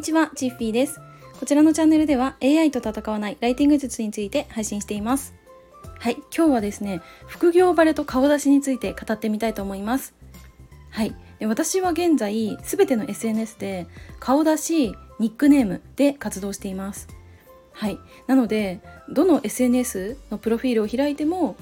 [0.00, 0.98] にちは、チッフィーです。
[1.38, 5.34] こちらのチャンネルでは AI と戦わないライティング術について配信しています。
[5.98, 10.14] はい、今日はですね、副業バレと顔出しについて語ってみたいと思います。
[10.88, 13.88] はい、私は現在、すべての SNS で
[14.20, 17.06] 顔出し、ニックネームで活動しています。
[17.72, 21.56] はい、なので、どの SNS のプロフィールを開いても、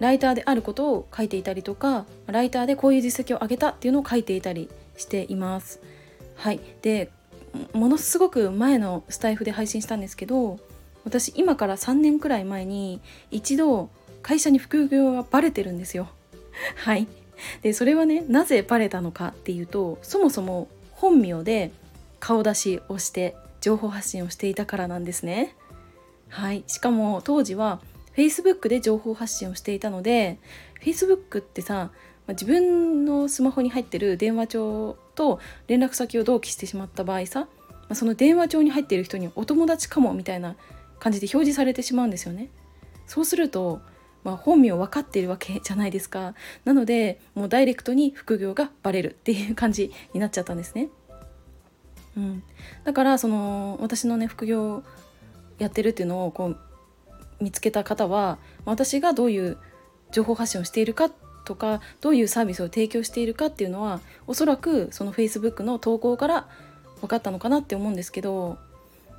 [0.00, 5.80] ライターであることを書いていたりとかライターでこういう実績を上げたっていうのを書いていたりしています。
[6.34, 7.12] はい、で
[7.72, 10.58] ものすごく前のスタイフで配信したんですけど
[11.04, 13.90] 私今から3年くらい前に一度
[14.22, 16.08] 会社に副業がバレてるんですよ。
[16.76, 17.06] はい
[17.62, 21.70] でそれはねなぜバレたのかっていうとそもそも本名で
[22.18, 25.54] 顔出しをして情報発信をしていたからなんですね。
[26.28, 27.80] はいしかも当時は
[28.16, 30.38] Facebook で情報発信をしていたので
[30.82, 31.90] Facebook ってさ
[32.28, 35.38] 自分のスマホに入ってる電話帳と
[35.68, 37.46] 連絡先を同期してしまった場合さ
[37.94, 40.56] その電話帳に入っている人にお友達かもみたいな
[40.98, 42.48] 感じで表示されてしまうんですよね。
[43.06, 43.80] そうすると、
[44.24, 46.34] まあ、本名分かっているわけじゃないですか。
[46.64, 50.88] なのでもうダイレクトに副業がバレるっていう感じになっちゃったんですね。
[52.16, 52.42] うん、
[52.84, 54.82] だからその私のね副業
[55.58, 56.58] やってるっていうのをこう
[57.40, 59.58] 見つけた方は私がどういう
[60.10, 61.10] 情報発信をしているか
[61.44, 66.48] とかどういうサービスを提供しているかっていうのはおそらくその Facebook の投稿から
[67.00, 68.58] 分かったのかなって思うんですけど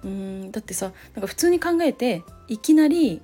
[0.04, 3.22] うんだってさなんか普通に考えていきなり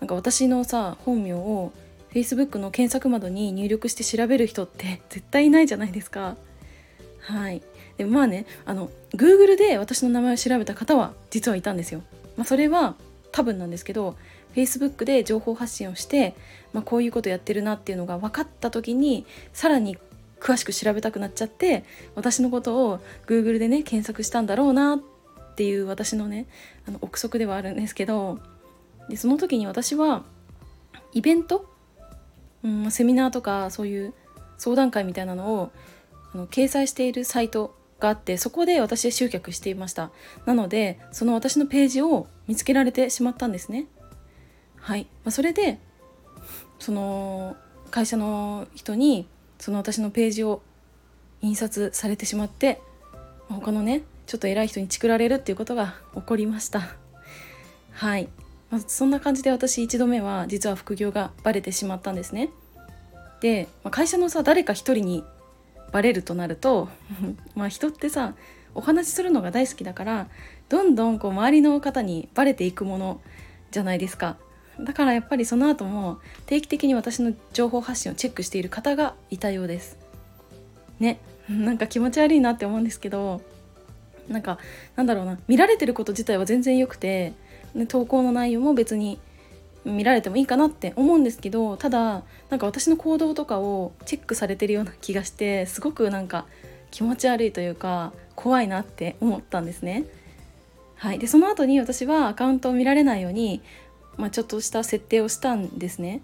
[0.00, 1.72] なんか私のさ本名を
[2.12, 6.36] Facebook の検索窓に入力して調べる人って 絶対いないじゃないですか。
[7.20, 7.62] はい
[7.98, 12.02] でもまあねあの Google で私の名前を調べた方は実はいたんですよ。
[12.36, 12.94] まあ、それは
[13.32, 14.16] 多分なんですけど
[14.54, 16.34] Facebook で情報発信をして、
[16.72, 19.98] まあ、こういうことやってるなっていうのが分かった時にさらに
[20.40, 21.84] 詳しく調べたくなっちゃって
[22.14, 25.00] 私のことを Google でね検索したんだろうなっ
[25.56, 26.46] ていう私のね
[26.86, 28.38] あの憶測ではあるんですけど
[29.08, 30.24] でその時に私は
[31.12, 31.66] イベント、
[32.62, 34.14] うん、セミナーとかそういう
[34.58, 35.72] 相談会みたいなのを
[36.34, 40.10] あの掲載しているサイトがあってそこで私集客していました。
[40.44, 43.86] なのでその私のページを見つけられてしまったんですね。
[44.76, 45.78] はい、まあ、それで
[46.78, 47.56] その
[47.90, 49.26] 会社の人に
[49.58, 50.62] その私のページを
[51.42, 52.80] 印刷されてしまって
[53.48, 56.96] 他のねちょっと偉い人にチクられるっていうことが起こりました。
[57.92, 58.28] はい、
[58.70, 62.50] まあ、そんな感じで私1度目は実は副業がバレてしまったんですね。
[63.40, 65.24] で、まあ、会社のさ誰か一人に
[65.92, 66.88] バレるとなると
[67.54, 68.34] まあ人ってさ
[68.74, 70.28] お話しするのが大好きだから
[70.68, 73.20] どんどんこう周りの方にバレていくもの
[73.70, 74.36] じゃないですか。
[74.80, 79.98] だからやっぱりその後も定期的に私の情報発信をチェックしている方がいたようです。
[81.00, 81.18] ね。
[81.48, 83.40] なんか気持ち悪いなって思うんですけど
[84.28, 84.58] なんか
[84.96, 87.34] なんだろうな見られてること自体は全然良くて、
[87.88, 89.18] 投稿の内容も別に
[89.84, 96.46] 見られてもいいかなって思うんですけどただなんか私の行動とかをチェックされてるような気がしてすごくなんか
[96.90, 100.04] 気持ち悪いというか怖いなって思ったんですね。
[100.96, 103.60] はい、でその後に私はアカウントを見られないように
[104.16, 106.22] まあ、ちょっとした設定をしたんですね。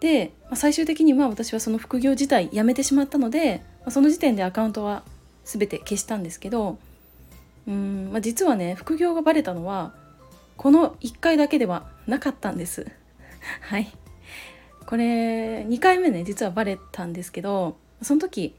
[0.00, 5.02] で、まあ、最終的には私はその副業自体やめてしまったので、まあ、その時点でアカウントは
[5.44, 6.78] 全て消したんですけど
[7.66, 9.94] うん、まあ、実はね副業がバレたのは
[10.56, 12.86] この1回だけではなかったんです。
[13.60, 13.90] はい
[14.86, 18.54] これ2回目ね実はバレたんですけどその時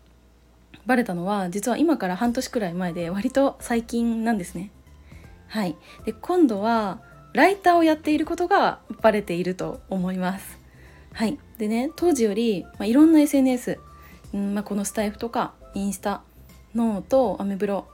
[0.87, 4.71] バレたのは実は今から半年くらい前で割と最近なんですね。
[5.47, 5.75] はい、
[6.05, 6.99] で今度は
[7.35, 10.57] ライターをやっていることがバレていると思います。
[11.11, 13.77] はい、でね当時より、まあ、いろんな SNS、
[14.33, 16.21] うんまあ、このスタイフとかインスタ
[16.73, 17.87] ノートアメブロ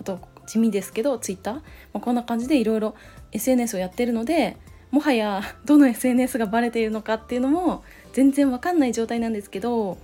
[0.00, 1.62] あと地味ですけどツイッター、ま
[1.94, 2.94] あ、こんな感じでいろいろ
[3.32, 4.56] SNS をやってるので
[4.90, 9.98] もはやどの SNS がバレているのかっていうのも全然わかんない状態なんですけど、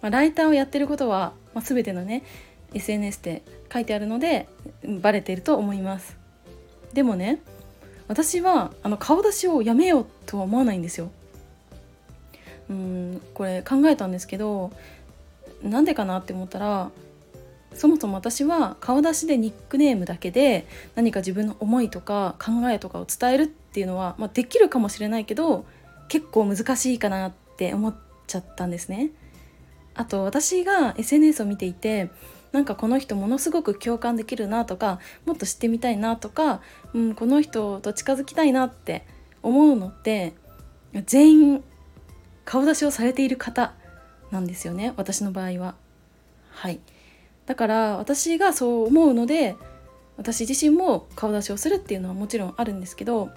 [0.00, 2.22] まあ、ライターをやってることは、まあ、全てのね
[2.72, 3.42] SNS で
[3.72, 4.48] 書いてあるので
[5.00, 6.16] バレていると思います
[6.92, 7.40] でもね
[8.10, 11.12] 私はあの顔出しをやめようとは思わないんですよ。
[12.68, 14.72] うんこれ考えたんですけど
[15.62, 16.90] なんでかなって思ったら
[17.72, 20.66] そもそも私は顔出しでニックネームだけで
[20.96, 25.64] 何か自分の思いとか考えとかを伝えるっていうのは、まあ、できるかもしれないけど
[26.08, 27.96] 結構難しいかなって思っ
[28.26, 29.10] ちゃったんですね。
[29.94, 32.10] あと私が SNS を見ていて
[32.52, 36.60] なんかこの人ものすごく共感できるなとかもっと知ってみたいなとか、
[36.94, 39.06] うん、この人と近づきたいなって
[39.42, 40.34] 思うのって
[41.06, 41.64] 全員
[42.44, 43.74] 顔出しをされている方
[44.30, 45.74] なんですよね私の場合は。
[46.50, 46.80] はい
[47.46, 49.56] だから私がそう思うので
[50.16, 53.30] 私自身も顔出しをするっていうのはもちろんあるんですけど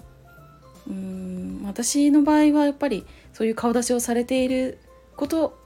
[0.86, 4.78] うーん私の場合はやっぱりそういう顔出しをされている
[5.16, 5.58] こと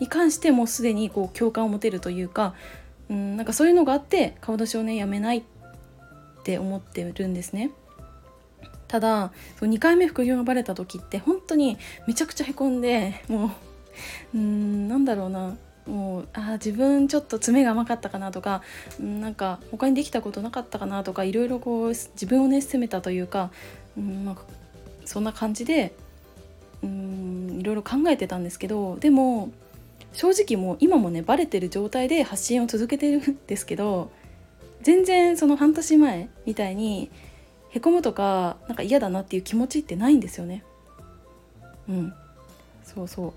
[0.00, 2.54] に関してもすでにこう共感を持てるというか
[3.10, 5.42] うんなんかそういうのがあって顔出しをねやめないっ
[6.44, 7.70] て思ってるんですね。
[8.86, 13.52] ただ2回目副業がバレた時って本当にめちゃくちゃへこんでも
[14.34, 15.56] ううんなんだろうな
[15.86, 18.62] もうあ自分ちょっと爪が甘かったかなとか
[19.02, 23.50] んなんか他にできたことなかったかなとかいろいろこう自分をね責めたというか
[23.96, 24.36] うんまあ
[25.04, 25.94] そんな感じで
[26.82, 29.50] うんいろいろ考えてたんですけどでも
[30.12, 34.10] 正直もう今もねバレてる状態で発信を続けてるんですけど
[34.82, 37.10] 全然その半年前みたいに
[37.70, 40.64] へこむとかなんか嫌だなっていう気持ちってないんですよね。
[41.88, 42.14] うん。
[42.84, 43.34] そうそ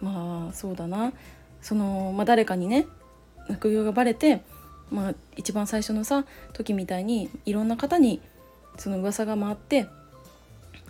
[0.00, 0.04] う。
[0.04, 1.12] まあそうだな。
[1.60, 2.86] その、まあ、誰かにね
[3.52, 4.42] 副業がバレて、
[4.90, 8.20] まあ、一番最初のさ時みたいにいろんな方に
[8.76, 9.86] その噂が回って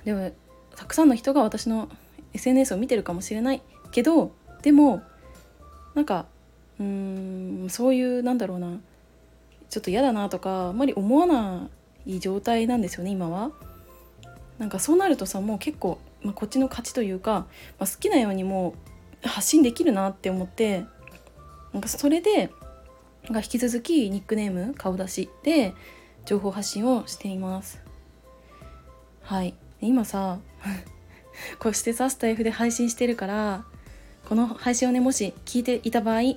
[0.05, 0.33] でも
[0.77, 1.89] たくさんの人が私の
[2.33, 3.63] SNS を見てるかもしれない
[3.93, 4.33] けど
[4.65, 5.03] でも
[5.95, 6.25] なんか
[6.81, 8.81] うーんそういうなんだろうな
[9.69, 11.69] ちょっと嫌だなとかあんまり思わな
[12.07, 13.53] い状態なんですよね今は。
[14.59, 17.47] なんかそうなるとさもう結構、まあ、こっちの勝ちというか、
[17.79, 18.75] まあ、好きなようにも
[19.25, 20.85] う発信できるなって思って
[21.73, 22.51] なんかそれで
[23.25, 25.75] なんか引き続きニックネーム顔出しで
[26.25, 27.83] 情報発信をしています。
[29.23, 30.39] はい今さ
[31.59, 33.65] こうしてさスタイフで配信してるから
[34.29, 36.37] この配信をねもし聞いていた場合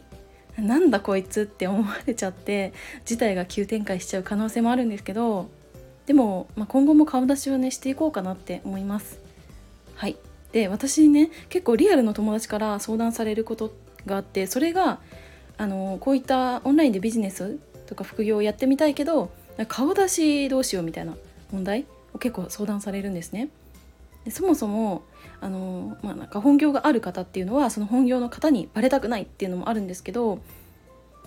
[0.58, 2.74] なんだこいつって思われちゃって
[3.06, 5.50] 事態が急展開しちゃう可能性もあるんですけど
[6.08, 9.20] でも、まあ、今後も顔出しをねしていこうかなって思います。
[9.96, 10.16] はい。
[10.54, 13.74] で私にね結構リアルの友達から相談されること
[14.06, 15.00] があってそれが
[15.58, 19.32] あのこういったオンラインでビジネスとか副業をやってみたいけど
[19.68, 21.16] 顔出しどうしようみたいな
[21.52, 23.50] 問題を結構相談されるんですね。
[24.28, 25.04] でそもそも
[25.40, 30.40] あの、まあ、なんか本業がある方っていうのはその本業の方にバレたくないっていうのもあるんですけど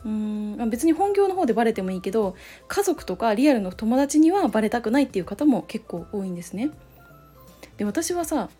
[0.04, 2.36] うん別に本業の方でバレてもいいけど
[2.68, 6.70] 家族とかリアルの友達にはバレたくないっていう方も結構多いんですね。
[7.78, 8.50] で私はさ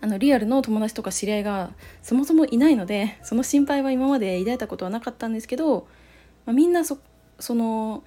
[0.00, 1.72] あのリアルの友達とか知り合いが
[2.02, 5.86] そもそもいないのでその心配は今まで抱いたことはなかったんですけど、
[6.46, 6.96] まあ、みんなそ
[7.38, 8.02] その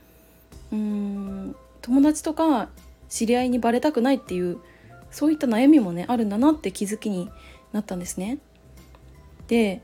[0.72, 2.70] うーん友達とか
[3.10, 4.58] 知り合いにバレたくないっていう
[5.14, 7.30] そういった悩みもねあるんだなって気づきに
[7.72, 8.40] なったんですね。
[9.48, 9.82] で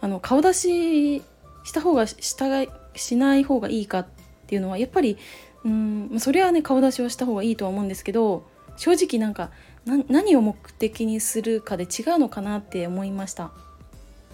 [0.00, 1.22] あの顔出し
[1.64, 2.46] した方がした
[2.94, 4.06] しない方がいいかっ
[4.46, 5.18] ていうのはやっぱり
[5.64, 8.46] うんそれはね顔出しをした方がいいとは思うんですけど
[8.76, 9.50] 正直なんか
[9.86, 13.50] 何を目的にするかで違うのかなって思いました。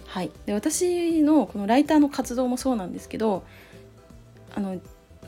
[0.05, 3.45] はい、で私のこのライターの活動もそうなんですけど
[4.53, 4.77] あの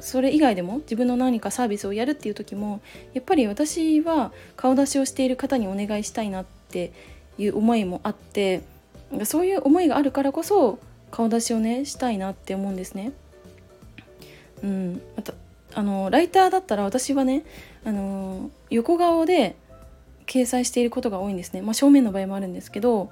[0.04, 2.82] それ以外でも自分の何かサービスをやるっていう時も
[3.14, 6.92] やっぱり私は顔出しをしている方にお願いしたいなって
[7.38, 8.64] いう思いもあって
[9.24, 10.78] そういう思いがあるからこそ
[11.10, 13.14] 顔出しをねしたいなって思うんですね。
[14.62, 15.34] うん、また
[15.74, 17.46] あのライターだったら私はね
[17.86, 19.56] あの横顔で
[20.26, 23.12] 掲載していることが多いんですね、まあ、正面の場合もあるんですけど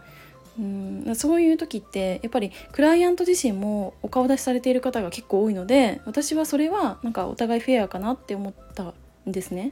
[0.59, 8.93] うんそういう時ってやっぱりクライアント自身もお顔出しされている方が結構多いので私はそれはなんかお互いフェアかなって思った
[9.27, 9.72] んですね。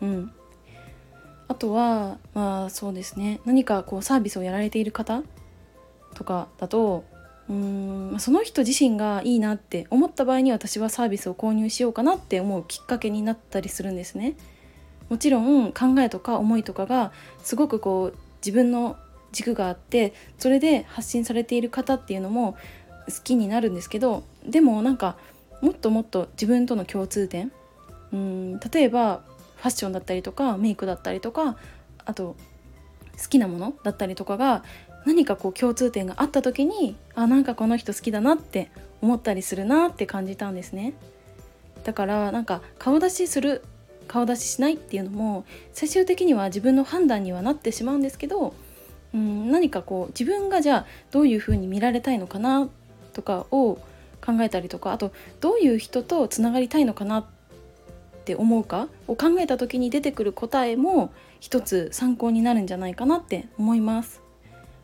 [0.00, 0.32] うん、
[1.48, 5.22] あとはまあそうですね何かこうサービスをやられている方
[6.14, 7.04] とかだと
[7.48, 14.34] うんその人自身がいいなって思った場合に私はサービスを購入しようかなって思うきっかけになったりするんですね。
[15.08, 18.96] もちろん考えとか思いとかがすごくこう自分の
[19.32, 22.56] 軸があってそれで発信されている方っていうのも
[23.06, 25.16] 好きになるんですけどでもなんか
[25.60, 27.52] もっともっと自分との共通点
[28.12, 29.22] うん例えば
[29.56, 31.56] ファッションだったりとかメイクだったりとか
[32.04, 32.36] あと
[33.20, 34.62] 好きなものだったりとかが
[35.04, 38.70] 何かこう共通点があった時にあなんかこの人好きだなって
[39.00, 40.94] 思ったりするなって感じたんですね。
[41.84, 43.62] だからなんか顔出しする
[44.08, 48.54] 顔出ししないっていうのも最終的には自分の判断にはなってしまうんですけど
[49.14, 52.68] うん何かこう自分がじゃあどういうふうに見られたいのかな
[53.12, 53.78] とかを
[54.24, 57.24] 考えたりとかあとどういう人とつながりたいのかなっ
[58.24, 64.20] て思うかを考えた時に出てくる答えも一つ参考になるんじゃないかなって思います。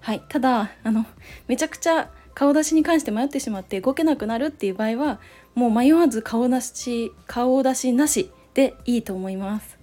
[0.00, 1.06] はい、ただあの
[1.48, 5.20] めちゃくちゃ顔出しに関して迷ってしまって動けなくなるっていう場合は
[5.54, 9.78] もう迷わず顔出し顔出しなしでいいと思います。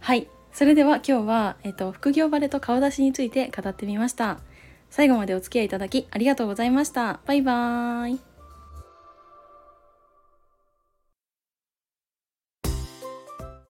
[0.00, 4.38] はいそれでは今日は、えっと、副業バレと顔出しについて語ってみました。
[4.92, 8.31] 最後までお付き合いいただきありがとうございましたバイバーイ